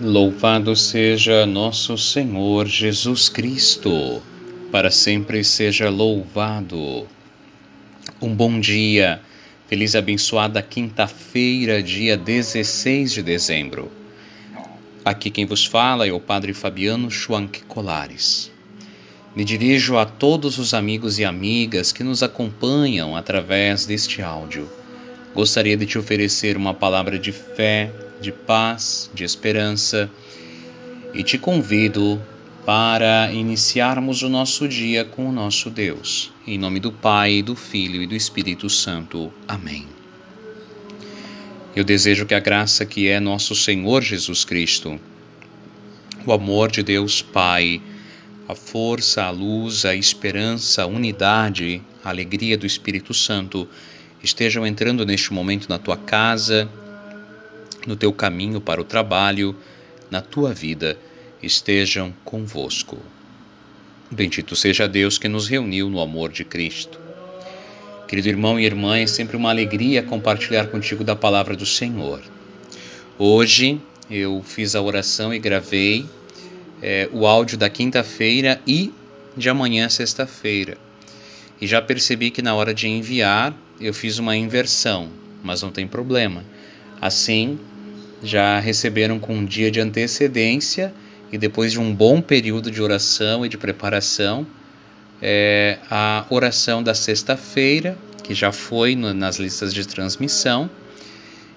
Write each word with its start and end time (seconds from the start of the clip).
Louvado 0.00 0.76
seja 0.76 1.44
nosso 1.44 1.98
Senhor 1.98 2.68
Jesus 2.68 3.28
Cristo, 3.28 4.22
para 4.70 4.92
sempre 4.92 5.42
seja 5.42 5.90
louvado. 5.90 7.04
Um 8.22 8.32
bom 8.32 8.60
dia, 8.60 9.20
feliz 9.66 9.96
abençoada 9.96 10.62
quinta-feira, 10.62 11.82
dia 11.82 12.16
16 12.16 13.10
de 13.10 13.22
dezembro. 13.24 13.90
Aqui 15.04 15.30
quem 15.30 15.44
vos 15.44 15.66
fala 15.66 16.06
é 16.06 16.12
o 16.12 16.20
Padre 16.20 16.54
Fabiano 16.54 17.10
Schwank 17.10 17.64
Colares. 17.64 18.52
Me 19.34 19.44
dirijo 19.44 19.96
a 19.96 20.06
todos 20.06 20.58
os 20.58 20.74
amigos 20.74 21.18
e 21.18 21.24
amigas 21.24 21.90
que 21.90 22.04
nos 22.04 22.22
acompanham 22.22 23.16
através 23.16 23.84
deste 23.84 24.22
áudio. 24.22 24.70
Gostaria 25.34 25.76
de 25.76 25.86
te 25.86 25.98
oferecer 25.98 26.56
uma 26.56 26.74
palavra 26.74 27.18
de 27.18 27.32
fé, 27.32 27.92
de 28.20 28.32
paz, 28.32 29.10
de 29.14 29.24
esperança 29.24 30.10
e 31.14 31.22
te 31.22 31.38
convido 31.38 32.20
para 32.64 33.32
iniciarmos 33.32 34.22
o 34.22 34.28
nosso 34.28 34.68
dia 34.68 35.04
com 35.04 35.28
o 35.28 35.32
nosso 35.32 35.70
Deus. 35.70 36.32
Em 36.46 36.58
nome 36.58 36.80
do 36.80 36.92
Pai, 36.92 37.42
do 37.42 37.54
Filho 37.54 38.02
e 38.02 38.06
do 38.06 38.14
Espírito 38.14 38.68
Santo. 38.68 39.32
Amém. 39.46 39.86
Eu 41.74 41.84
desejo 41.84 42.26
que 42.26 42.34
a 42.34 42.40
graça 42.40 42.84
que 42.84 43.08
é 43.08 43.20
nosso 43.20 43.54
Senhor 43.54 44.02
Jesus 44.02 44.44
Cristo, 44.44 44.98
o 46.26 46.32
amor 46.32 46.70
de 46.70 46.82
Deus 46.82 47.22
Pai, 47.22 47.80
a 48.48 48.54
força, 48.54 49.22
a 49.22 49.30
luz, 49.30 49.84
a 49.84 49.94
esperança, 49.94 50.82
a 50.82 50.86
unidade, 50.86 51.80
a 52.02 52.08
alegria 52.08 52.58
do 52.58 52.66
Espírito 52.66 53.14
Santo 53.14 53.68
estejam 54.22 54.66
entrando 54.66 55.04
neste 55.06 55.32
momento 55.32 55.68
na 55.68 55.78
tua 55.78 55.96
casa, 55.96 56.68
no 57.86 57.96
teu 57.96 58.12
caminho 58.12 58.60
para 58.60 58.80
o 58.80 58.84
trabalho, 58.84 59.56
na 60.10 60.20
tua 60.20 60.52
vida, 60.52 60.98
estejam 61.42 62.12
convosco. 62.24 62.98
Bendito 64.10 64.56
seja 64.56 64.88
Deus 64.88 65.18
que 65.18 65.28
nos 65.28 65.46
reuniu 65.46 65.88
no 65.88 66.00
amor 66.00 66.32
de 66.32 66.44
Cristo. 66.44 66.98
Querido 68.06 68.28
irmão 68.28 68.58
e 68.58 68.64
irmã, 68.64 68.98
é 68.98 69.06
sempre 69.06 69.36
uma 69.36 69.50
alegria 69.50 70.02
compartilhar 70.02 70.68
contigo 70.68 71.04
da 71.04 71.14
palavra 71.14 71.54
do 71.54 71.66
Senhor. 71.66 72.22
Hoje 73.18 73.78
eu 74.10 74.42
fiz 74.42 74.74
a 74.74 74.80
oração 74.80 75.34
e 75.34 75.38
gravei 75.38 76.06
é, 76.80 77.08
o 77.12 77.26
áudio 77.26 77.58
da 77.58 77.68
quinta-feira 77.68 78.60
e 78.66 78.92
de 79.36 79.48
amanhã, 79.50 79.88
sexta-feira. 79.88 80.78
E 81.60 81.66
já 81.66 81.82
percebi 81.82 82.30
que 82.30 82.40
na 82.40 82.54
hora 82.54 82.72
de 82.72 82.88
enviar 82.88 83.54
eu 83.80 83.94
fiz 83.94 84.18
uma 84.18 84.36
inversão, 84.36 85.08
mas 85.42 85.62
não 85.62 85.70
tem 85.70 85.86
problema. 85.86 86.44
Assim, 87.00 87.58
já 88.22 88.58
receberam 88.58 89.18
com 89.18 89.34
um 89.34 89.44
dia 89.44 89.70
de 89.70 89.80
antecedência 89.80 90.92
e 91.32 91.38
depois 91.38 91.72
de 91.72 91.80
um 91.80 91.94
bom 91.94 92.20
período 92.20 92.70
de 92.70 92.82
oração 92.82 93.44
e 93.44 93.48
de 93.48 93.56
preparação, 93.56 94.46
é, 95.20 95.78
a 95.90 96.24
oração 96.30 96.82
da 96.82 96.94
sexta-feira, 96.94 97.96
que 98.24 98.34
já 98.34 98.50
foi 98.50 98.94
no, 98.96 99.12
nas 99.12 99.38
listas 99.38 99.72
de 99.74 99.86
transmissão, 99.86 100.70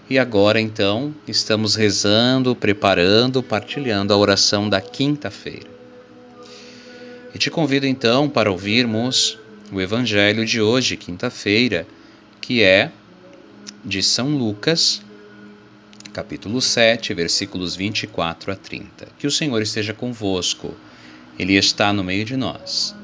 e 0.10 0.20
agora 0.20 0.60
então 0.60 1.14
estamos 1.28 1.76
rezando, 1.76 2.54
preparando, 2.56 3.42
partilhando 3.42 4.14
a 4.14 4.18
oração 4.18 4.68
da 4.68 4.82
quinta-feira. 4.82 5.72
E 7.34 7.40
te 7.40 7.50
convido 7.50 7.88
então 7.88 8.28
para 8.28 8.52
ouvirmos 8.52 9.40
o 9.72 9.80
Evangelho 9.80 10.46
de 10.46 10.60
hoje, 10.60 10.98
quinta-feira, 10.98 11.88
que 12.42 12.64
é 12.64 12.92
de 13.86 14.02
São 14.02 14.36
Lucas, 14.36 15.02
capítulo 16.12 16.60
7, 16.60 17.14
versículos 17.14 17.76
24 17.76 18.52
a 18.52 18.56
30. 18.56 19.08
Que 19.20 19.28
o 19.28 19.32
Senhor 19.32 19.62
esteja 19.62 19.94
convosco, 19.94 20.76
Ele 21.38 21.56
está 21.56 21.94
no 21.94 22.04
meio 22.04 22.26
de 22.26 22.36
nós. 22.36 22.96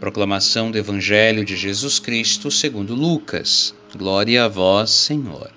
Proclamação 0.00 0.70
do 0.70 0.78
Evangelho 0.78 1.44
de 1.44 1.54
Jesus 1.54 1.98
Cristo 1.98 2.50
segundo 2.50 2.94
Lucas. 2.94 3.74
Glória 3.94 4.44
a 4.44 4.48
vós, 4.48 4.90
Senhor. 4.90 5.50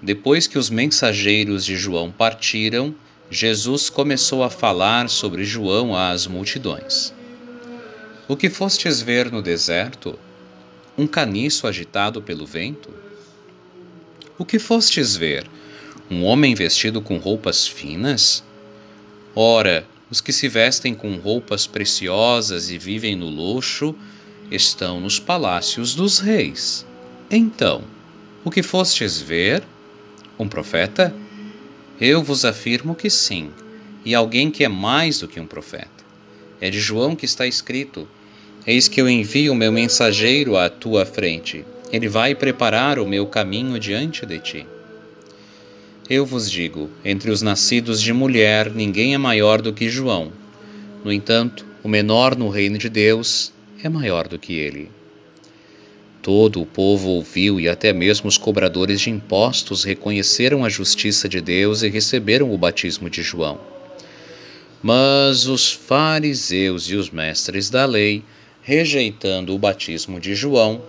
Depois 0.00 0.46
que 0.46 0.58
os 0.58 0.68
mensageiros 0.68 1.64
de 1.64 1.76
João 1.76 2.12
partiram, 2.12 2.94
Jesus 3.30 3.88
começou 3.88 4.44
a 4.44 4.50
falar 4.50 5.08
sobre 5.08 5.42
João 5.42 5.96
às 5.96 6.26
multidões. 6.26 7.14
O 8.28 8.36
que 8.36 8.50
fostes 8.50 9.00
ver 9.00 9.32
no 9.32 9.40
deserto? 9.40 10.18
Um 11.02 11.06
caniço 11.08 11.66
agitado 11.66 12.22
pelo 12.22 12.46
vento? 12.46 12.88
O 14.38 14.44
que 14.44 14.56
fostes 14.56 15.16
ver? 15.16 15.50
Um 16.08 16.22
homem 16.22 16.54
vestido 16.54 17.02
com 17.02 17.16
roupas 17.16 17.66
finas? 17.66 18.44
Ora, 19.34 19.84
os 20.08 20.20
que 20.20 20.32
se 20.32 20.46
vestem 20.46 20.94
com 20.94 21.16
roupas 21.16 21.66
preciosas 21.66 22.70
e 22.70 22.78
vivem 22.78 23.16
no 23.16 23.28
luxo 23.28 23.96
estão 24.48 25.00
nos 25.00 25.18
palácios 25.18 25.92
dos 25.96 26.20
reis. 26.20 26.86
Então, 27.28 27.82
o 28.44 28.50
que 28.50 28.62
fostes 28.62 29.20
ver? 29.20 29.64
Um 30.38 30.46
profeta? 30.46 31.12
Eu 32.00 32.22
vos 32.22 32.44
afirmo 32.44 32.94
que 32.94 33.10
sim, 33.10 33.50
e 34.04 34.14
alguém 34.14 34.52
que 34.52 34.62
é 34.62 34.68
mais 34.68 35.18
do 35.18 35.26
que 35.26 35.40
um 35.40 35.48
profeta. 35.48 36.04
É 36.60 36.70
de 36.70 36.78
João 36.78 37.16
que 37.16 37.24
está 37.24 37.44
escrito: 37.44 38.06
Eis 38.66 38.88
que 38.88 39.00
eu 39.00 39.08
envio 39.08 39.52
o 39.52 39.56
meu 39.56 39.72
mensageiro 39.72 40.56
à 40.56 40.68
tua 40.68 41.04
frente 41.04 41.64
ele 41.92 42.08
vai 42.08 42.34
preparar 42.34 42.98
o 42.98 43.06
meu 43.06 43.26
caminho 43.26 43.78
diante 43.78 44.24
de 44.24 44.38
ti. 44.38 44.66
Eu 46.08 46.24
vos 46.24 46.50
digo: 46.50 46.88
entre 47.04 47.30
os 47.30 47.42
nascidos 47.42 48.00
de 48.00 48.14
mulher, 48.14 48.72
ninguém 48.72 49.12
é 49.12 49.18
maior 49.18 49.60
do 49.60 49.74
que 49.74 49.90
João. 49.90 50.32
No 51.04 51.12
entanto, 51.12 51.66
o 51.82 51.88
menor 51.88 52.34
no 52.34 52.48
reino 52.48 52.78
de 52.78 52.88
Deus 52.88 53.52
é 53.84 53.90
maior 53.90 54.26
do 54.26 54.38
que 54.38 54.54
ele. 54.54 54.90
Todo 56.22 56.62
o 56.62 56.66
povo 56.66 57.10
ouviu 57.10 57.60
e 57.60 57.68
até 57.68 57.92
mesmo 57.92 58.28
os 58.28 58.38
cobradores 58.38 59.00
de 59.00 59.10
impostos 59.10 59.84
reconheceram 59.84 60.64
a 60.64 60.70
justiça 60.70 61.28
de 61.28 61.40
Deus 61.40 61.82
e 61.82 61.88
receberam 61.88 62.54
o 62.54 62.56
batismo 62.56 63.10
de 63.10 63.22
João. 63.22 63.60
Mas 64.82 65.46
os 65.46 65.72
fariseus 65.72 66.88
e 66.88 66.94
os 66.94 67.10
mestres 67.10 67.68
da 67.68 67.84
lei, 67.84 68.22
rejeitando 68.62 69.54
o 69.54 69.58
batismo 69.58 70.20
de 70.20 70.34
João, 70.34 70.80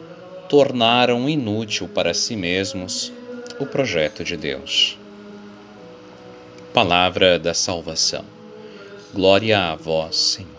tornaram 0.48 1.28
inútil 1.28 1.88
para 1.88 2.14
si 2.14 2.36
mesmos 2.36 3.12
o 3.60 3.66
projeto 3.66 4.24
de 4.24 4.38
Deus. 4.38 4.98
Palavra 6.72 7.40
da 7.40 7.54
salvação. 7.54 8.26
Glória 9.14 9.60
a 9.60 9.76
vós, 9.76 10.16
Senhor. 10.16 10.52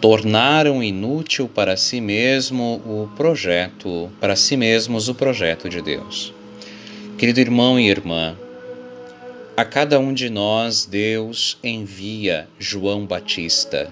Tornaram 0.00 0.82
inútil 0.82 1.48
para 1.48 1.76
si 1.76 2.00
mesmo 2.00 2.82
o 2.84 3.10
projeto, 3.16 4.10
para 4.20 4.36
si 4.36 4.56
mesmos 4.56 5.08
o 5.08 5.14
projeto 5.14 5.68
de 5.68 5.80
Deus. 5.80 6.32
Querido 7.18 7.40
irmão 7.40 7.80
e 7.80 7.88
irmã, 7.88 8.36
a 9.56 9.64
cada 9.64 9.98
um 9.98 10.12
de 10.12 10.28
nós 10.28 10.84
Deus 10.84 11.56
envia 11.64 12.46
João 12.58 13.06
Batista, 13.06 13.90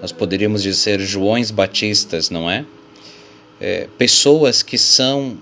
nós 0.00 0.12
poderíamos 0.12 0.62
dizer 0.62 1.00
Joões 1.00 1.50
Batistas, 1.50 2.30
não 2.30 2.48
é? 2.48 2.64
é? 3.60 3.88
Pessoas 3.98 4.62
que 4.62 4.78
são 4.78 5.36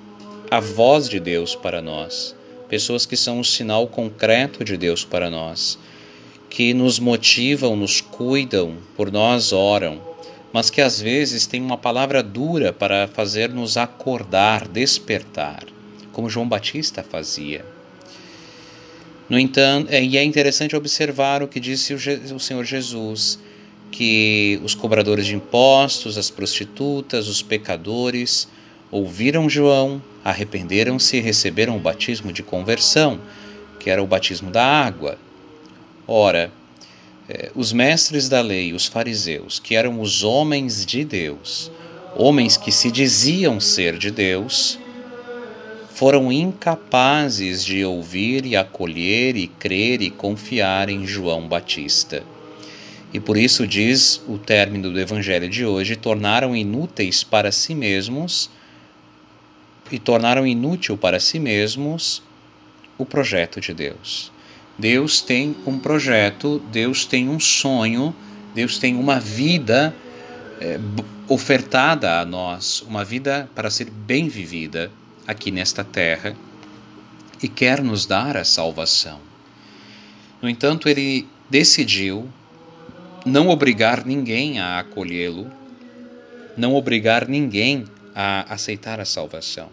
a 0.50 0.58
voz 0.58 1.06
de 1.06 1.20
Deus 1.20 1.54
para 1.54 1.82
nós, 1.82 2.34
pessoas 2.66 3.04
que 3.04 3.14
são 3.14 3.40
um 3.40 3.44
sinal 3.44 3.86
concreto 3.86 4.64
de 4.64 4.74
Deus 4.74 5.04
para 5.04 5.28
nós, 5.28 5.78
que 6.48 6.72
nos 6.72 6.98
motivam, 6.98 7.76
nos 7.76 8.00
cuidam, 8.00 8.78
por 8.96 9.12
nós 9.12 9.52
oram, 9.52 10.00
mas 10.50 10.70
que 10.70 10.80
às 10.80 10.98
vezes 10.98 11.46
têm 11.46 11.60
uma 11.60 11.76
palavra 11.76 12.22
dura 12.22 12.72
para 12.72 13.06
fazer-nos 13.06 13.76
acordar, 13.76 14.66
despertar, 14.66 15.62
como 16.10 16.30
João 16.30 16.48
Batista 16.48 17.02
fazia. 17.02 17.75
No 19.28 19.38
entanto, 19.38 19.90
é, 19.90 20.02
e 20.02 20.16
é 20.16 20.22
interessante 20.22 20.76
observar 20.76 21.42
o 21.42 21.48
que 21.48 21.58
disse 21.58 21.94
o 21.94 22.38
Senhor 22.38 22.64
Jesus 22.64 23.38
que 23.90 24.60
os 24.62 24.74
cobradores 24.74 25.26
de 25.26 25.34
impostos, 25.34 26.18
as 26.18 26.30
prostitutas, 26.30 27.28
os 27.28 27.42
pecadores 27.42 28.48
ouviram 28.90 29.48
João, 29.48 30.02
arrependeram-se 30.24 31.16
e 31.16 31.20
receberam 31.20 31.76
o 31.76 31.80
batismo 31.80 32.32
de 32.32 32.42
conversão, 32.42 33.20
que 33.80 33.90
era 33.90 34.02
o 34.02 34.06
batismo 34.06 34.50
da 34.50 34.64
água. 34.64 35.18
Ora, 36.06 36.52
eh, 37.28 37.50
os 37.54 37.72
mestres 37.72 38.28
da 38.28 38.40
lei, 38.40 38.72
os 38.72 38.86
fariseus, 38.86 39.58
que 39.58 39.74
eram 39.74 40.00
os 40.00 40.22
homens 40.22 40.86
de 40.86 41.04
Deus, 41.04 41.70
homens 42.14 42.56
que 42.56 42.70
se 42.70 42.90
diziam 42.90 43.58
ser 43.60 43.98
de 43.98 44.10
Deus, 44.10 44.78
foram 45.96 46.30
incapazes 46.30 47.64
de 47.64 47.82
ouvir 47.82 48.44
e 48.44 48.54
acolher 48.54 49.34
e 49.34 49.46
crer 49.46 50.02
e 50.02 50.10
confiar 50.10 50.90
em 50.90 51.06
João 51.06 51.48
Batista. 51.48 52.22
E 53.14 53.18
por 53.18 53.38
isso 53.38 53.66
diz 53.66 54.20
o 54.28 54.36
término 54.36 54.90
do 54.90 55.00
evangelho 55.00 55.48
de 55.48 55.64
hoje: 55.64 55.96
tornaram 55.96 56.54
inúteis 56.54 57.24
para 57.24 57.50
si 57.50 57.74
mesmos 57.74 58.50
e 59.90 59.98
tornaram 59.98 60.46
inútil 60.46 60.98
para 60.98 61.18
si 61.18 61.38
mesmos 61.38 62.22
o 62.98 63.06
projeto 63.06 63.58
de 63.58 63.72
Deus. 63.72 64.30
Deus 64.78 65.22
tem 65.22 65.56
um 65.66 65.78
projeto, 65.78 66.62
Deus 66.70 67.06
tem 67.06 67.30
um 67.30 67.40
sonho, 67.40 68.14
Deus 68.54 68.76
tem 68.76 68.94
uma 68.96 69.18
vida 69.18 69.96
é, 70.60 70.78
ofertada 71.26 72.20
a 72.20 72.24
nós, 72.26 72.82
uma 72.82 73.02
vida 73.02 73.48
para 73.54 73.70
ser 73.70 73.88
bem 73.88 74.28
vivida 74.28 74.92
aqui 75.26 75.50
nesta 75.50 75.82
terra 75.82 76.36
e 77.42 77.48
quer 77.48 77.82
nos 77.82 78.06
dar 78.06 78.36
a 78.36 78.44
salvação. 78.44 79.20
No 80.40 80.48
entanto, 80.48 80.88
ele 80.88 81.26
decidiu 81.50 82.28
não 83.24 83.48
obrigar 83.48 84.06
ninguém 84.06 84.60
a 84.60 84.78
acolhê-lo, 84.78 85.50
não 86.56 86.74
obrigar 86.74 87.26
ninguém 87.28 87.84
a 88.14 88.54
aceitar 88.54 89.00
a 89.00 89.04
salvação. 89.04 89.68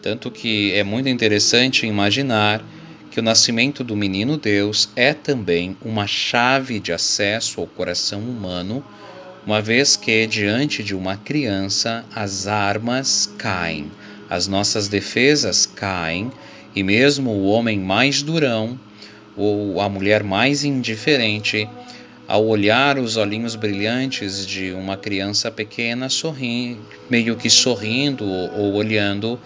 Tanto 0.00 0.30
que 0.30 0.72
é 0.72 0.82
muito 0.82 1.08
interessante 1.08 1.86
imaginar 1.86 2.64
que 3.10 3.20
o 3.20 3.22
nascimento 3.22 3.82
do 3.82 3.96
menino 3.96 4.36
Deus 4.36 4.88
é 4.94 5.12
também 5.12 5.76
uma 5.82 6.06
chave 6.06 6.78
de 6.78 6.92
acesso 6.92 7.60
ao 7.60 7.66
coração 7.66 8.20
humano, 8.20 8.84
uma 9.44 9.60
vez 9.60 9.96
que 9.96 10.26
diante 10.26 10.82
de 10.82 10.94
uma 10.94 11.16
criança 11.16 12.04
as 12.14 12.46
armas 12.46 13.32
caem, 13.38 13.90
as 14.28 14.46
nossas 14.46 14.88
defesas 14.88 15.66
caem 15.66 16.30
e 16.74 16.82
mesmo 16.82 17.30
o 17.30 17.46
homem 17.46 17.78
mais 17.78 18.22
durão 18.22 18.78
ou 19.36 19.80
a 19.80 19.88
mulher 19.88 20.22
mais 20.24 20.64
indiferente, 20.64 21.68
ao 22.26 22.44
olhar 22.46 22.98
os 22.98 23.16
olhinhos 23.16 23.54
brilhantes 23.54 24.44
de 24.46 24.72
uma 24.72 24.96
criança 24.96 25.50
pequena, 25.50 26.08
sorri, 26.08 26.76
meio 27.08 27.36
que 27.36 27.48
sorrindo 27.48 28.24
ou 28.24 28.74
olhando, 28.74 29.40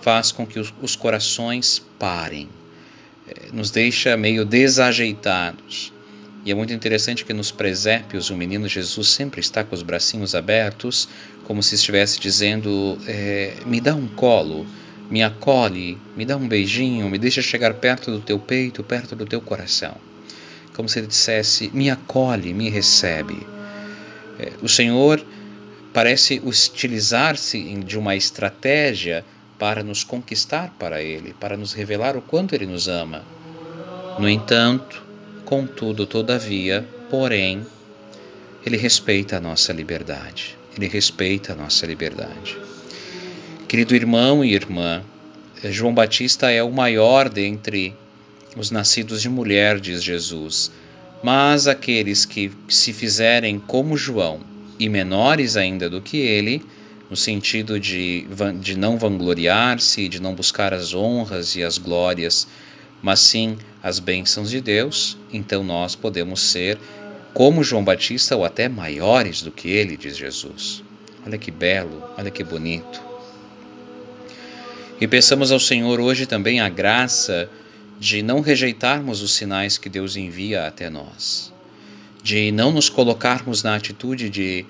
faz 0.00 0.30
com 0.30 0.46
que 0.46 0.60
os, 0.60 0.94
corações 0.94 1.82
parem, 1.98 2.48
é, 3.28 3.52
nos 3.52 3.70
deixa 3.70 4.16
meio 4.16 4.44
desajeitados. 4.44 5.92
E 6.44 6.50
é 6.50 6.54
muito 6.54 6.72
interessante 6.72 7.24
que 7.24 7.32
nos 7.34 7.50
presépios 7.50 8.30
o 8.30 8.36
menino 8.36 8.66
Jesus 8.66 9.08
sempre 9.08 9.40
está 9.40 9.62
com 9.62 9.74
os 9.74 9.82
bracinhos 9.82 10.34
abertos, 10.34 11.08
como 11.44 11.62
se 11.62 11.74
estivesse 11.74 12.18
dizendo: 12.18 12.98
é, 13.06 13.54
Me 13.66 13.80
dá 13.80 13.94
um 13.94 14.08
colo, 14.08 14.66
me 15.10 15.22
acolhe, 15.22 15.98
me 16.16 16.24
dá 16.24 16.36
um 16.36 16.48
beijinho, 16.48 17.10
me 17.10 17.18
deixa 17.18 17.42
chegar 17.42 17.74
perto 17.74 18.10
do 18.10 18.20
teu 18.20 18.38
peito, 18.38 18.82
perto 18.82 19.14
do 19.14 19.26
teu 19.26 19.40
coração. 19.40 19.96
Como 20.74 20.88
se 20.88 20.98
ele 21.00 21.08
dissesse: 21.08 21.70
Me 21.74 21.90
acolhe, 21.90 22.54
me 22.54 22.70
recebe. 22.70 23.46
É, 24.38 24.52
o 24.62 24.68
Senhor 24.68 25.22
parece 25.92 26.40
utilizar-se 26.42 27.60
de 27.80 27.98
uma 27.98 28.16
estratégia 28.16 29.24
para 29.58 29.82
nos 29.82 30.02
conquistar 30.02 30.74
para 30.78 31.02
Ele, 31.02 31.34
para 31.38 31.54
nos 31.54 31.74
revelar 31.74 32.16
o 32.16 32.22
quanto 32.22 32.54
Ele 32.54 32.66
nos 32.66 32.88
ama. 32.88 33.22
No 34.18 34.26
entanto, 34.26 35.09
contudo, 35.50 36.06
todavia, 36.06 36.88
porém, 37.10 37.66
Ele 38.64 38.76
respeita 38.76 39.38
a 39.38 39.40
nossa 39.40 39.72
liberdade. 39.72 40.56
Ele 40.76 40.86
respeita 40.86 41.54
a 41.54 41.56
nossa 41.56 41.84
liberdade. 41.86 42.56
Querido 43.66 43.96
irmão 43.96 44.44
e 44.44 44.54
irmã, 44.54 45.02
João 45.64 45.92
Batista 45.92 46.52
é 46.52 46.62
o 46.62 46.70
maior 46.70 47.28
dentre 47.28 47.92
os 48.56 48.70
nascidos 48.70 49.20
de 49.20 49.28
mulher, 49.28 49.80
diz 49.80 50.04
Jesus. 50.04 50.70
Mas 51.20 51.66
aqueles 51.66 52.24
que 52.24 52.52
se 52.68 52.92
fizerem 52.92 53.58
como 53.58 53.96
João 53.96 54.40
e 54.78 54.88
menores 54.88 55.56
ainda 55.56 55.90
do 55.90 56.00
que 56.00 56.18
ele, 56.18 56.64
no 57.10 57.16
sentido 57.16 57.80
de, 57.80 58.24
de 58.60 58.78
não 58.78 58.96
vangloriar-se, 58.96 60.08
de 60.08 60.22
não 60.22 60.32
buscar 60.32 60.72
as 60.72 60.94
honras 60.94 61.56
e 61.56 61.64
as 61.64 61.76
glórias, 61.76 62.46
mas 63.02 63.20
sim 63.20 63.56
as 63.82 63.98
bênçãos 63.98 64.50
de 64.50 64.60
Deus, 64.60 65.16
então 65.32 65.62
nós 65.62 65.94
podemos 65.94 66.40
ser 66.40 66.78
como 67.32 67.62
João 67.62 67.84
Batista 67.84 68.36
ou 68.36 68.44
até 68.44 68.68
maiores 68.68 69.42
do 69.42 69.50
que 69.50 69.68
ele, 69.68 69.96
diz 69.96 70.16
Jesus. 70.16 70.82
Olha 71.24 71.38
que 71.38 71.50
belo, 71.50 72.02
olha 72.16 72.30
que 72.30 72.42
bonito. 72.42 73.02
E 75.00 75.06
peçamos 75.06 75.50
ao 75.50 75.60
Senhor 75.60 76.00
hoje 76.00 76.26
também 76.26 76.60
a 76.60 76.68
graça 76.68 77.48
de 77.98 78.22
não 78.22 78.40
rejeitarmos 78.40 79.22
os 79.22 79.34
sinais 79.34 79.78
que 79.78 79.88
Deus 79.88 80.16
envia 80.16 80.66
até 80.66 80.90
nós, 80.90 81.52
de 82.22 82.50
não 82.50 82.72
nos 82.72 82.88
colocarmos 82.88 83.62
na 83.62 83.76
atitude 83.76 84.28
de 84.28 84.66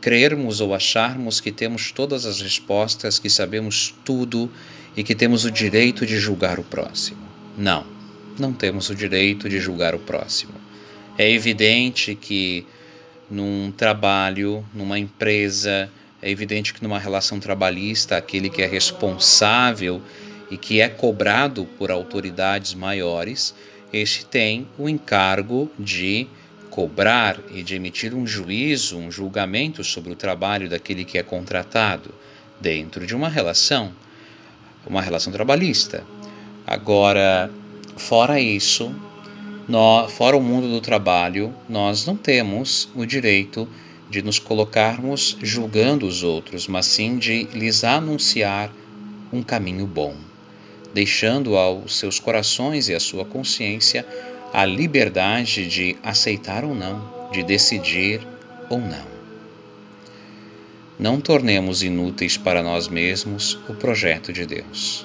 crermos 0.00 0.60
ou 0.60 0.74
acharmos 0.74 1.40
que 1.40 1.50
temos 1.50 1.92
todas 1.92 2.26
as 2.26 2.40
respostas, 2.42 3.18
que 3.18 3.30
sabemos 3.30 3.94
tudo 4.04 4.50
e 4.94 5.02
que 5.02 5.14
temos 5.14 5.46
o 5.46 5.50
direito 5.50 6.04
de 6.04 6.18
julgar 6.18 6.58
o 6.58 6.64
próximo. 6.64 7.33
Não, 7.56 7.86
não 8.38 8.52
temos 8.52 8.90
o 8.90 8.94
direito 8.94 9.48
de 9.48 9.60
julgar 9.60 9.94
o 9.94 9.98
próximo. 9.98 10.54
É 11.16 11.30
evidente 11.30 12.14
que 12.14 12.66
num 13.30 13.70
trabalho, 13.70 14.64
numa 14.74 14.98
empresa, 14.98 15.90
é 16.20 16.30
evidente 16.30 16.74
que 16.74 16.82
numa 16.82 16.98
relação 16.98 17.38
trabalhista, 17.38 18.16
aquele 18.16 18.50
que 18.50 18.62
é 18.62 18.66
responsável 18.66 20.02
e 20.50 20.56
que 20.56 20.80
é 20.80 20.88
cobrado 20.88 21.64
por 21.78 21.90
autoridades 21.90 22.74
maiores, 22.74 23.54
este 23.92 24.26
tem 24.26 24.66
o 24.76 24.88
encargo 24.88 25.70
de 25.78 26.26
cobrar 26.70 27.38
e 27.52 27.62
de 27.62 27.76
emitir 27.76 28.14
um 28.14 28.26
juízo, 28.26 28.98
um 28.98 29.10
julgamento 29.10 29.84
sobre 29.84 30.12
o 30.12 30.16
trabalho 30.16 30.68
daquele 30.68 31.04
que 31.04 31.16
é 31.16 31.22
contratado 31.22 32.12
dentro 32.60 33.06
de 33.06 33.14
uma 33.14 33.28
relação, 33.28 33.92
uma 34.84 35.00
relação 35.00 35.32
trabalhista. 35.32 36.02
Agora, 36.66 37.50
fora 37.96 38.40
isso, 38.40 38.94
nós, 39.68 40.12
fora 40.12 40.36
o 40.36 40.42
mundo 40.42 40.68
do 40.68 40.80
trabalho, 40.80 41.54
nós 41.68 42.06
não 42.06 42.16
temos 42.16 42.88
o 42.94 43.04
direito 43.04 43.68
de 44.08 44.22
nos 44.22 44.38
colocarmos 44.38 45.36
julgando 45.42 46.06
os 46.06 46.22
outros, 46.22 46.66
mas 46.66 46.86
sim 46.86 47.18
de 47.18 47.44
lhes 47.52 47.84
anunciar 47.84 48.72
um 49.32 49.42
caminho 49.42 49.86
bom, 49.86 50.14
deixando 50.94 51.56
aos 51.56 51.98
seus 51.98 52.18
corações 52.18 52.88
e 52.88 52.94
à 52.94 53.00
sua 53.00 53.24
consciência 53.24 54.06
a 54.52 54.64
liberdade 54.64 55.66
de 55.66 55.96
aceitar 56.02 56.64
ou 56.64 56.74
não, 56.74 57.30
de 57.32 57.42
decidir 57.42 58.20
ou 58.70 58.78
não. 58.78 59.14
Não 60.98 61.20
tornemos 61.20 61.82
inúteis 61.82 62.36
para 62.36 62.62
nós 62.62 62.86
mesmos 62.86 63.58
o 63.68 63.74
projeto 63.74 64.32
de 64.32 64.46
Deus. 64.46 65.04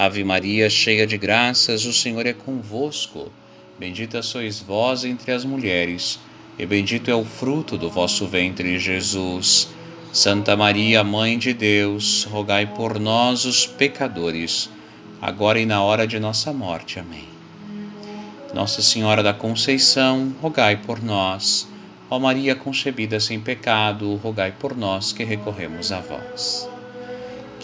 Ave 0.00 0.24
Maria, 0.24 0.70
cheia 0.70 1.06
de 1.06 1.18
graças, 1.18 1.84
o 1.84 1.92
Senhor 1.92 2.24
é 2.24 2.32
convosco. 2.32 3.30
Bendita 3.78 4.22
sois 4.22 4.58
vós 4.58 5.04
entre 5.04 5.30
as 5.30 5.44
mulheres, 5.44 6.18
e 6.58 6.64
bendito 6.64 7.10
é 7.10 7.14
o 7.14 7.22
fruto 7.22 7.76
do 7.76 7.90
vosso 7.90 8.26
ventre, 8.26 8.78
Jesus. 8.78 9.68
Santa 10.10 10.56
Maria, 10.56 11.04
Mãe 11.04 11.36
de 11.36 11.52
Deus, 11.52 12.24
rogai 12.24 12.64
por 12.64 12.98
nós, 12.98 13.44
os 13.44 13.66
pecadores, 13.66 14.70
agora 15.20 15.60
e 15.60 15.66
na 15.66 15.82
hora 15.82 16.06
de 16.06 16.18
nossa 16.18 16.50
morte. 16.50 16.98
Amém. 16.98 17.28
Nossa 18.54 18.80
Senhora 18.80 19.22
da 19.22 19.34
Conceição, 19.34 20.34
rogai 20.40 20.78
por 20.78 21.02
nós. 21.02 21.68
Ó 22.08 22.18
Maria 22.18 22.56
concebida 22.56 23.20
sem 23.20 23.38
pecado, 23.38 24.14
rogai 24.14 24.54
por 24.58 24.74
nós 24.74 25.12
que 25.12 25.24
recorremos 25.24 25.92
a 25.92 26.00
vós. 26.00 26.79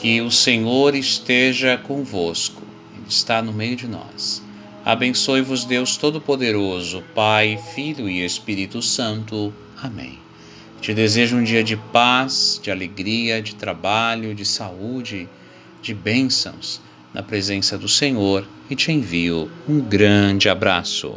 Que 0.06 0.20
o 0.20 0.30
Senhor 0.30 0.94
esteja 0.94 1.76
convosco, 1.76 2.62
Ele 2.94 3.06
está 3.08 3.42
no 3.42 3.52
meio 3.52 3.74
de 3.74 3.88
nós. 3.88 4.40
Abençoe-vos 4.84 5.64
Deus 5.64 5.96
Todo-Poderoso, 5.96 7.02
Pai, 7.12 7.58
Filho 7.74 8.08
e 8.08 8.24
Espírito 8.24 8.80
Santo. 8.80 9.52
Amém. 9.82 10.16
Te 10.80 10.94
desejo 10.94 11.38
um 11.38 11.42
dia 11.42 11.64
de 11.64 11.76
paz, 11.76 12.60
de 12.62 12.70
alegria, 12.70 13.42
de 13.42 13.56
trabalho, 13.56 14.32
de 14.32 14.44
saúde, 14.44 15.28
de 15.82 15.92
bênçãos 15.92 16.80
na 17.12 17.20
presença 17.20 17.76
do 17.76 17.88
Senhor 17.88 18.46
e 18.70 18.76
te 18.76 18.92
envio 18.92 19.50
um 19.68 19.80
grande 19.80 20.48
abraço. 20.48 21.16